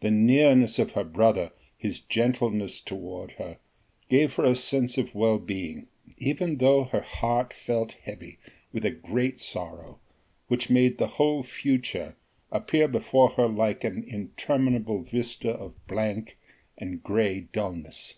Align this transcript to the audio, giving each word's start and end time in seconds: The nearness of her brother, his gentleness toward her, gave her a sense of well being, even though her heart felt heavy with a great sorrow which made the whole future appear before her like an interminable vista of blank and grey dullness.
The 0.00 0.10
nearness 0.10 0.78
of 0.78 0.92
her 0.92 1.04
brother, 1.04 1.52
his 1.76 2.00
gentleness 2.00 2.80
toward 2.80 3.32
her, 3.32 3.58
gave 4.08 4.32
her 4.36 4.44
a 4.46 4.56
sense 4.56 4.96
of 4.96 5.14
well 5.14 5.38
being, 5.38 5.88
even 6.16 6.56
though 6.56 6.84
her 6.84 7.02
heart 7.02 7.52
felt 7.52 7.92
heavy 7.92 8.38
with 8.72 8.86
a 8.86 8.90
great 8.90 9.38
sorrow 9.38 10.00
which 10.46 10.70
made 10.70 10.96
the 10.96 11.08
whole 11.20 11.42
future 11.42 12.16
appear 12.50 12.88
before 12.88 13.32
her 13.32 13.48
like 13.48 13.84
an 13.84 14.02
interminable 14.06 15.02
vista 15.02 15.50
of 15.52 15.86
blank 15.86 16.38
and 16.78 17.02
grey 17.02 17.48
dullness. 17.52 18.14